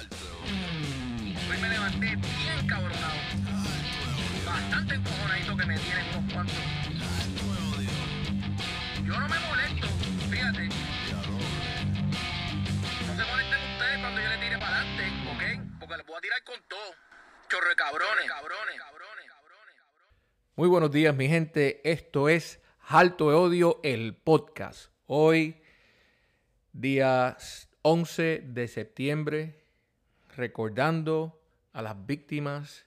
[0.00, 3.18] Hoy me levanté bien cabronado.
[4.46, 6.56] Bastante encojonadito que me tienen unos cuantos.
[9.04, 9.86] Yo no me molesto,
[10.30, 10.68] fíjate.
[13.06, 15.42] No se molesten ustedes cuando yo le tire para adelante, ¿ok?
[15.80, 16.94] Porque les voy a tirar con todo.
[17.48, 19.76] Chorro de cabrones, cabrones, cabrones, cabrones.
[20.56, 21.80] Muy buenos días, mi gente.
[21.84, 24.92] Esto es Alto de Odio, el podcast.
[25.06, 25.62] Hoy,
[26.72, 27.36] día
[27.82, 29.59] 11 de septiembre,
[30.36, 31.40] recordando
[31.72, 32.86] a las víctimas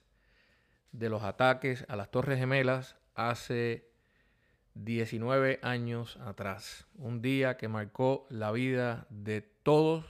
[0.92, 3.90] de los ataques a las Torres Gemelas hace
[4.74, 6.86] 19 años atrás.
[6.96, 10.04] Un día que marcó la vida de todos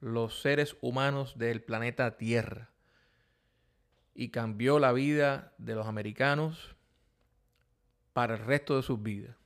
[0.00, 2.70] los seres humanos del planeta Tierra
[4.14, 6.76] y cambió la vida de los americanos
[8.12, 9.36] para el resto de sus vidas.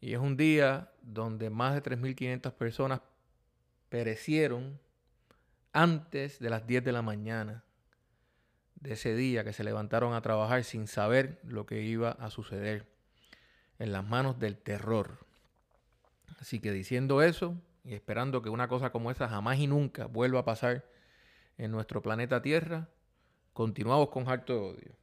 [0.00, 3.00] Y es un día donde más de 3.500 personas
[3.88, 4.80] perecieron
[5.72, 7.64] antes de las 10 de la mañana
[8.76, 12.86] de ese día que se levantaron a trabajar sin saber lo que iba a suceder
[13.78, 15.24] en las manos del terror.
[16.40, 20.40] Así que diciendo eso y esperando que una cosa como esa jamás y nunca vuelva
[20.40, 20.84] a pasar
[21.58, 22.88] en nuestro planeta Tierra,
[23.52, 24.96] continuamos con harto de odio.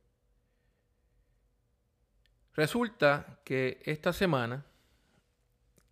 [2.54, 4.66] Resulta que esta semana,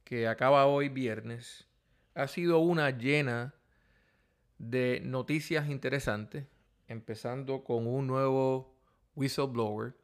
[0.04, 1.66] que acaba hoy viernes,
[2.14, 3.54] ha sido una llena
[4.58, 6.46] de noticias interesantes,
[6.88, 8.76] empezando con un nuevo
[9.16, 9.96] whistleblower,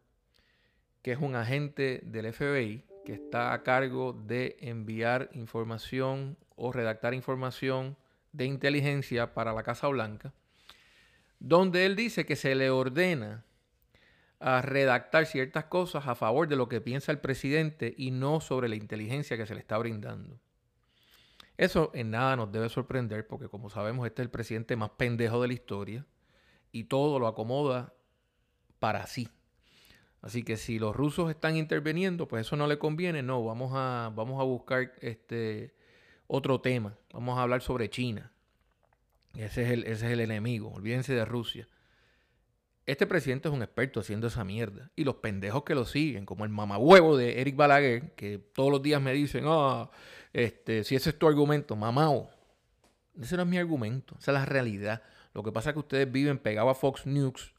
[1.02, 7.14] que es un agente del FBI que está a cargo de enviar información o redactar
[7.14, 7.98] información
[8.32, 10.34] de inteligencia para la Casa Blanca,
[11.40, 13.44] donde él dice que se le ordena
[14.40, 18.67] a redactar ciertas cosas a favor de lo que piensa el presidente y no sobre
[18.67, 20.40] la inteligencia que se le está brindando.
[21.58, 25.42] Eso en nada nos debe sorprender porque como sabemos este es el presidente más pendejo
[25.42, 26.06] de la historia
[26.72, 27.94] y todo lo acomoda
[28.80, 29.30] para sí.
[30.22, 33.22] Así que si los rusos están interviniendo, pues eso no le conviene.
[33.22, 35.76] No, vamos a, vamos a buscar este
[36.27, 36.98] otro tema.
[37.11, 38.32] Vamos a hablar sobre China.
[39.36, 40.72] Ese es el, ese es el enemigo.
[40.72, 41.67] Olvídense de Rusia.
[42.86, 44.92] Este presidente es un experto haciendo esa mierda.
[44.95, 48.82] Y los pendejos que lo siguen, como el mamahuevo de Eric Balaguer, que todos los
[48.82, 49.89] días me dicen, ah,
[50.33, 52.30] este, si ese es tu argumento, mamao.
[53.21, 55.04] Ese no es mi argumento, esa es la realidad.
[55.33, 57.54] Lo que pasa es que ustedes viven pegados a Fox News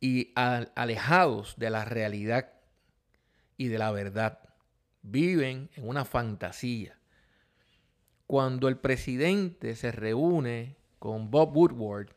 [0.00, 2.50] y alejados de la realidad
[3.58, 4.40] y de la verdad.
[5.02, 6.98] Viven en una fantasía.
[8.26, 12.14] Cuando el presidente se reúne con Bob Woodward,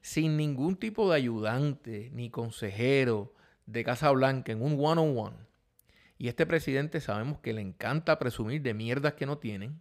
[0.00, 3.32] sin ningún tipo de ayudante ni consejero
[3.66, 5.36] de Casa Blanca en un one-on-one.
[6.18, 9.80] Y este presidente sabemos que le encanta presumir de mierdas que no tienen.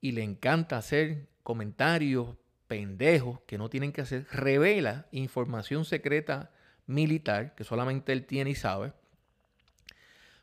[0.00, 2.36] Y le encanta hacer comentarios
[2.66, 4.26] pendejos que no tienen que hacer.
[4.32, 6.50] Revela información secreta
[6.86, 8.92] militar que solamente él tiene y sabe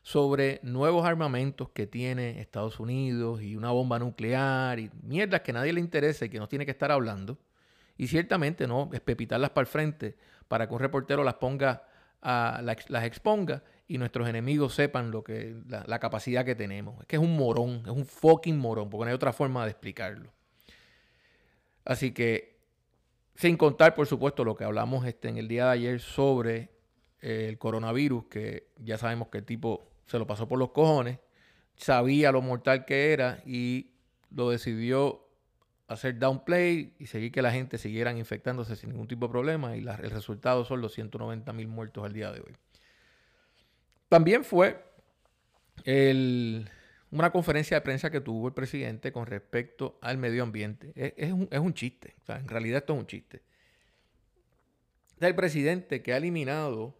[0.02, 5.72] sobre nuevos armamentos que tiene Estados Unidos y una bomba nuclear y mierdas que nadie
[5.72, 7.38] le interesa y que no tiene que estar hablando
[7.98, 10.16] y ciertamente no es pepitarlas para el frente
[10.48, 11.84] para que un reportero las ponga,
[12.22, 17.00] a, las exponga y nuestros enemigos sepan lo que, la, capacidad que tenemos.
[17.00, 19.70] Es que es un morón, es un fucking morón, porque no hay otra forma de
[19.70, 20.30] explicarlo.
[21.84, 22.60] Así que,
[23.34, 26.70] sin contar, por supuesto, lo que hablamos este, en el día de ayer sobre
[27.20, 31.18] eh, el coronavirus, que ya sabemos que el tipo se lo pasó por los cojones,
[31.74, 33.90] sabía lo mortal que era y
[34.30, 35.29] lo decidió
[35.90, 39.80] hacer downplay y seguir que la gente siguieran infectándose sin ningún tipo de problema y
[39.80, 42.56] el resultado son los 190 mil muertos al día de hoy.
[44.08, 44.84] También fue
[47.10, 50.92] una conferencia de prensa que tuvo el presidente con respecto al medio ambiente.
[50.94, 53.42] Es, un, chiste, en realidad esto es un chiste.
[55.16, 56.96] Es el presidente que ha eliminado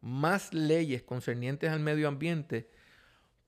[0.00, 2.70] más leyes concernientes al medio ambiente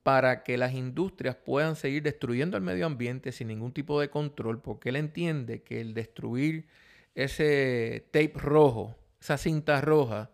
[0.05, 4.61] para que las industrias puedan seguir destruyendo el medio ambiente sin ningún tipo de control,
[4.61, 6.69] porque él entiende que el destruir
[7.15, 10.31] ese tape rojo, esa cinta roja,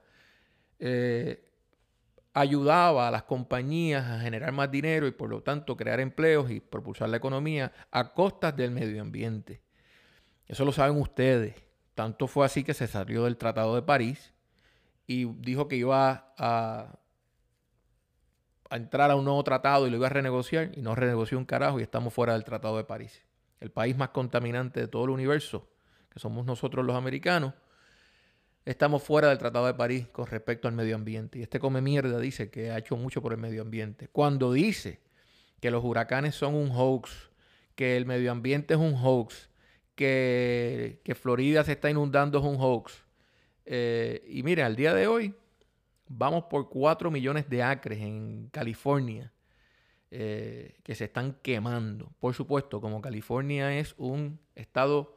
[0.80, 1.44] eh,
[2.34, 6.58] ayudaba a las compañías a generar más dinero y por lo tanto crear empleos y
[6.58, 9.60] propulsar la economía a costas del medio ambiente.
[10.48, 11.54] Eso lo saben ustedes.
[11.94, 14.32] Tanto fue así que se salió del Tratado de París
[15.06, 16.99] y dijo que iba a a
[18.76, 21.80] entrar a un nuevo tratado y lo iba a renegociar y no renegoció un carajo
[21.80, 23.22] y estamos fuera del Tratado de París.
[23.60, 25.68] El país más contaminante de todo el universo,
[26.10, 27.54] que somos nosotros los americanos,
[28.64, 31.38] estamos fuera del Tratado de París con respecto al medio ambiente.
[31.38, 34.08] Y este come mierda dice que ha hecho mucho por el medio ambiente.
[34.08, 35.00] Cuando dice
[35.60, 37.30] que los huracanes son un hoax,
[37.74, 39.50] que el medio ambiente es un hoax,
[39.94, 43.04] que, que Florida se está inundando es un hoax.
[43.66, 45.34] Eh, y mire, al día de hoy
[46.10, 49.32] vamos por 4 millones de acres en California
[50.10, 52.12] eh, que se están quemando.
[52.18, 55.16] Por supuesto, como California es un estado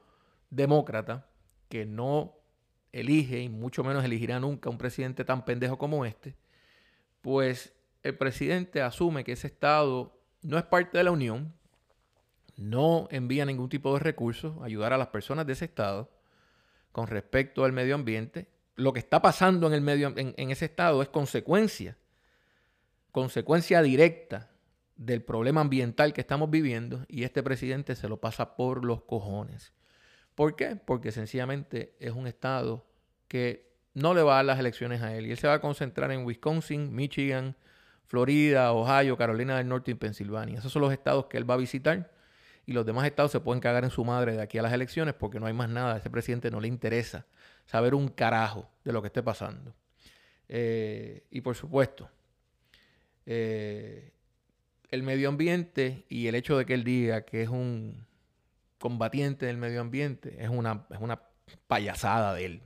[0.52, 1.28] demócrata
[1.68, 2.36] que no
[2.92, 6.36] elige y mucho menos elegirá nunca un presidente tan pendejo como este,
[7.22, 7.74] pues
[8.04, 11.54] el presidente asume que ese estado no es parte de la Unión,
[12.56, 16.12] no envía ningún tipo de recursos a ayudar a las personas de ese estado
[16.92, 18.48] con respecto al medio ambiente.
[18.76, 21.98] Lo que está pasando en, el medio, en ese estado es consecuencia,
[23.12, 24.50] consecuencia directa
[24.96, 29.74] del problema ambiental que estamos viviendo y este presidente se lo pasa por los cojones.
[30.36, 30.76] ¿Por qué?
[30.76, 32.86] Porque sencillamente es un estado
[33.28, 35.62] que no le va a dar las elecciones a él y él se va a
[35.62, 37.56] concentrar en Wisconsin, Michigan,
[38.06, 40.60] Florida, Ohio, Carolina del Norte y Pensilvania.
[40.60, 42.12] Esos son los estados que él va a visitar
[42.66, 45.14] y los demás estados se pueden cagar en su madre de aquí a las elecciones
[45.14, 45.96] porque no hay más nada.
[45.96, 47.26] A ese presidente no le interesa
[47.66, 49.74] saber un carajo de lo que esté pasando.
[50.48, 52.10] Eh, y por supuesto,
[53.26, 54.12] eh,
[54.90, 58.06] el medio ambiente y el hecho de que él diga que es un
[58.80, 61.22] combatiente del medio ambiente es una, es una
[61.68, 62.62] payasada de él.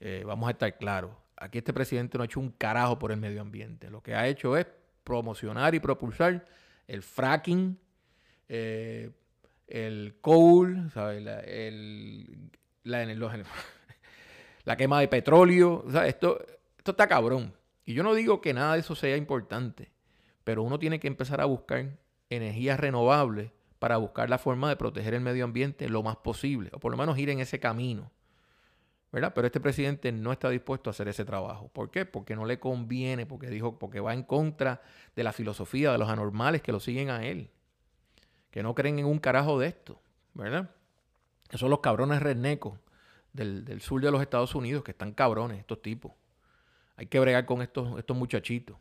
[0.00, 1.12] Eh, vamos a estar claros.
[1.36, 3.90] Aquí este presidente no ha hecho un carajo por el medio ambiente.
[3.90, 4.66] Lo que ha hecho es
[5.02, 6.46] promocionar y propulsar
[6.86, 7.78] el fracking,
[8.48, 9.10] eh,
[9.66, 10.90] el coal,
[14.64, 15.84] La, quema de petróleo.
[16.04, 16.38] esto,
[16.78, 17.54] esto está cabrón.
[17.84, 19.90] Y yo no digo que nada de eso sea importante.
[20.42, 21.98] Pero uno tiene que empezar a buscar
[22.30, 26.80] energías renovables para buscar la forma de proteger el medio ambiente lo más posible, o
[26.80, 28.10] por lo menos ir en ese camino.
[29.14, 29.32] ¿verdad?
[29.32, 31.68] Pero este presidente no está dispuesto a hacer ese trabajo.
[31.68, 32.04] ¿Por qué?
[32.04, 34.82] Porque no le conviene, porque dijo, porque va en contra
[35.14, 37.52] de la filosofía de los anormales que lo siguen a él,
[38.54, 40.00] que no creen en un carajo de esto,
[40.32, 40.70] ¿verdad?
[41.48, 42.78] Esos son los cabrones rednecos
[43.32, 46.12] del, del, sur de los Estados Unidos, que están cabrones, estos tipos.
[46.94, 48.76] Hay que bregar con estos, estos muchachitos.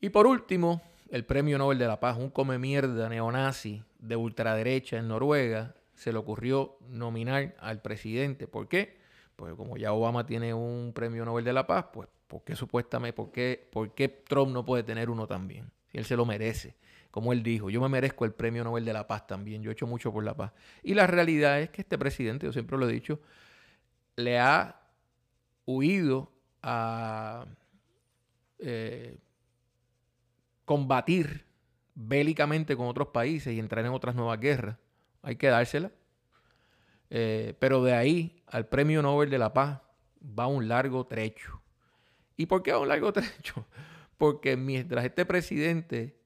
[0.00, 4.96] Y por último, el Premio Nobel de la Paz, un come mierda neonazi de ultraderecha
[4.96, 8.46] en Noruega, se le ocurrió nominar al presidente.
[8.46, 8.96] ¿Por qué?
[9.34, 13.12] Pues como ya Obama tiene un Premio Nobel de la Paz, pues ¿por qué supuestamente,
[13.12, 15.68] por qué, por qué Trump no puede tener uno también?
[15.90, 16.76] Si él se lo merece.
[17.16, 19.72] Como él dijo, yo me merezco el Premio Nobel de la Paz también, yo he
[19.72, 20.52] hecho mucho por la paz.
[20.82, 23.20] Y la realidad es que este presidente, yo siempre lo he dicho,
[24.16, 24.82] le ha
[25.64, 26.30] huido
[26.62, 27.46] a...
[28.58, 29.16] Eh,
[30.66, 31.46] combatir
[31.94, 34.76] bélicamente con otros países y entrar en otras nuevas guerras.
[35.22, 35.90] Hay que dársela.
[37.08, 39.80] Eh, pero de ahí al Premio Nobel de la Paz
[40.38, 41.62] va un largo trecho.
[42.36, 43.64] ¿Y por qué va un largo trecho?
[44.18, 46.25] Porque mientras este presidente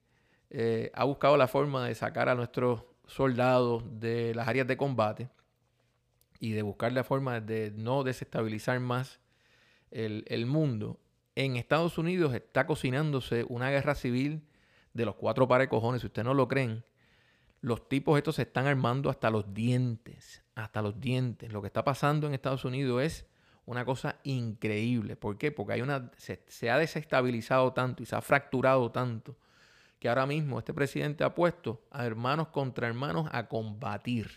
[0.51, 5.29] eh, ha buscado la forma de sacar a nuestros soldados de las áreas de combate
[6.41, 9.21] y de buscar la forma de no desestabilizar más
[9.91, 11.01] el, mundo,
[11.35, 14.43] en Estados Unidos está cocinándose una guerra civil
[14.95, 16.01] de los cuatro pares cojones.
[16.01, 16.85] Si ustedes no lo creen,
[17.61, 20.43] los tipos estos se están armando hasta los dientes.
[20.55, 21.53] Hasta los dientes.
[21.53, 23.27] Lo que está pasando en Estados Unidos es
[23.67, 25.17] una cosa increíble.
[25.17, 25.51] ¿Por qué?
[25.51, 29.37] Porque hay una, se ha desestabilizado tanto y se ha fracturado tanto
[30.01, 34.31] que ahora mismo este presidente ha puesto a hermanos contra hermanos a combatir.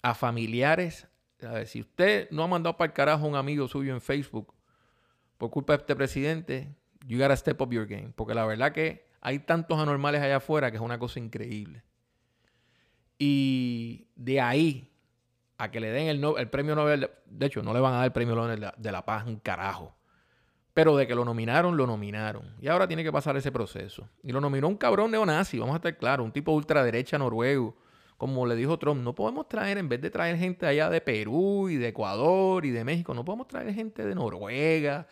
[0.00, 1.08] A familiares.
[1.42, 4.54] A si usted no ha mandado para el carajo a un amigo suyo en Facebook
[5.36, 6.74] por culpa de este presidente,
[7.06, 8.12] you gotta step up your game.
[8.14, 11.82] Porque la verdad que hay tantos anormales allá afuera que es una cosa increíble.
[13.18, 14.92] Y de ahí
[15.58, 18.04] a que le den el, el premio Nobel, de hecho, no le van a dar
[18.04, 19.97] el premio Nobel de la, de la Paz un carajo.
[20.78, 22.54] Pero de que lo nominaron, lo nominaron.
[22.60, 24.08] Y ahora tiene que pasar ese proceso.
[24.22, 27.76] Y lo nominó un cabrón neonazi, vamos a estar claros, un tipo ultraderecha noruego.
[28.16, 31.68] Como le dijo Trump, no podemos traer, en vez de traer gente allá de Perú
[31.68, 35.08] y de Ecuador y de México, no podemos traer gente de Noruega,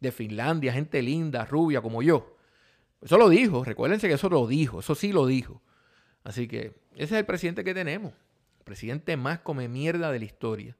[0.00, 2.38] de Finlandia, gente linda, rubia como yo.
[3.02, 5.60] Eso lo dijo, recuérdense que eso lo dijo, eso sí lo dijo.
[6.24, 8.14] Así que ese es el presidente que tenemos,
[8.60, 10.78] el presidente más come mierda de la historia.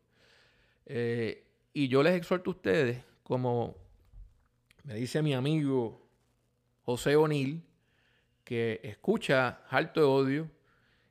[0.86, 1.44] Eh,
[1.74, 3.79] y yo les exhorto a ustedes, como
[4.84, 6.06] me dice mi amigo
[6.84, 7.62] José O'Neill,
[8.44, 10.50] que escucha Alto de Odio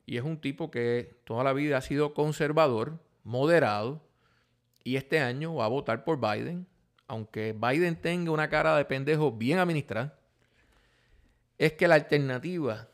[0.06, 4.02] y es un tipo que toda la vida ha sido conservador, moderado,
[4.82, 6.66] y este año va a votar por Biden
[7.10, 10.16] aunque Biden tenga una cara de pendejo bien administrada,
[11.58, 12.88] es que la alternativa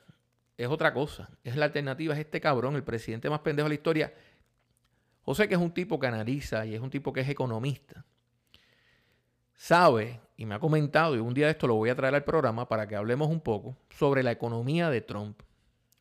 [0.57, 1.29] es otra cosa.
[1.45, 4.15] Es la alternativa, es este cabrón, el presidente más pendejo de la historia.
[5.23, 8.07] José, que es un tipo que analiza y es un tipo que es economista,
[9.55, 12.25] sabe y me ha comentado, y un día de esto lo voy a traer al
[12.25, 15.41] programa para que hablemos un poco sobre la economía de Trump.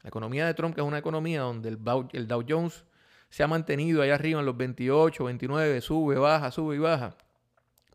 [0.01, 2.83] La economía de Trump, que es una economía donde el Dow, Jones
[3.29, 7.15] se ha mantenido ahí arriba en los 28, 29, sube, baja, sube y baja.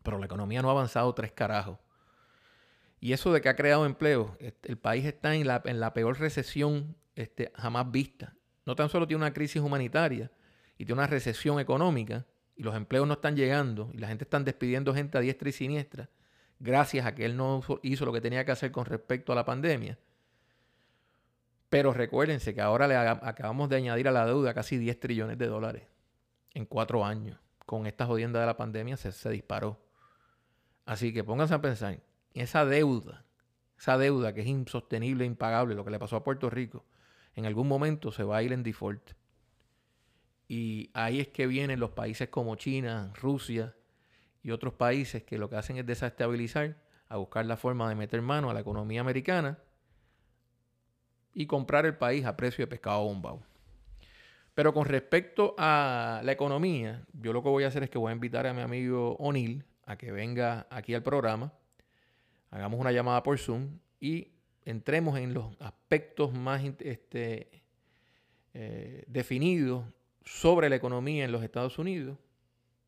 [0.03, 1.77] Pero la economía no ha avanzado tres carajos.
[2.99, 6.19] Y eso de que ha creado empleo, el país está en la, en la peor
[6.19, 8.35] recesión este, jamás vista.
[8.65, 10.31] No tan solo tiene una crisis humanitaria
[10.77, 14.39] y tiene una recesión económica y los empleos no están llegando y la gente está
[14.39, 16.09] despidiendo gente a diestra y siniestra
[16.61, 19.45] gracias a que él no hizo lo que tenía que hacer con respecto a la
[19.45, 19.97] pandemia.
[21.69, 25.47] Pero recuérdense que ahora le acabamos de añadir a la deuda casi 10 trillones de
[25.47, 25.83] dólares
[26.53, 27.39] en cuatro años.
[27.65, 29.79] Con esta jodienda de la pandemia se, disparó.
[30.85, 31.99] Así que pónganse a pensar,
[32.33, 33.25] esa deuda,
[33.79, 36.85] esa deuda que es insostenible impagable, lo que le pasó a Puerto Rico,
[37.35, 39.13] en algún momento se va a ir en default.
[40.49, 43.73] Y ahí es que vienen los países como China, Rusia
[44.43, 48.21] y otros países que lo que hacen es desestabilizar, a buscar la forma de meter
[48.21, 49.59] mano a la economía americana
[51.33, 53.43] y comprar el país a precio de pescado bombao.
[54.53, 58.11] Pero con respecto a la economía, yo lo que voy a hacer es que voy
[58.11, 61.53] a invitar a mi amigo O'Neill a que venga aquí al programa,
[62.49, 64.29] hagamos una llamada por Zoom y
[64.65, 67.63] entremos en los aspectos más este,
[68.53, 69.85] eh, definidos
[70.23, 72.17] sobre la economía en los Estados Unidos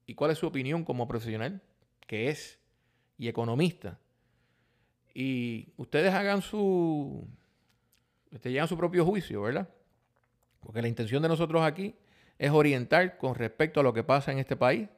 [0.06, 1.62] y cuál es su opinión como profesional,
[2.08, 2.60] que es,
[3.18, 4.00] y economista.
[5.14, 7.28] Y ustedes hagan su,
[8.32, 9.70] este, llegan su propio juicio, ¿verdad?
[10.60, 11.96] Porque la intención de nosotros aquí
[12.38, 14.90] es orientar con respecto a lo que pasa en este país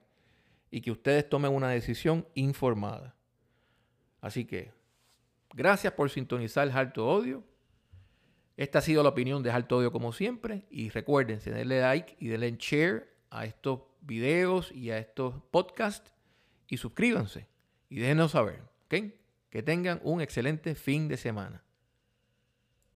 [0.71, 3.15] y que ustedes tomen una decisión informada.
[4.21, 4.71] Así que,
[5.53, 7.43] gracias por sintonizar Alto Odio.
[8.57, 10.65] Esta ha sido la opinión de Alto Odio como siempre.
[10.69, 16.11] Y recuerden, denle like y denle share a estos videos y a estos podcasts.
[16.67, 17.47] Y suscríbanse
[17.89, 18.61] y déjenos saber.
[18.85, 19.13] ¿ok?
[19.49, 21.64] Que tengan un excelente fin de semana.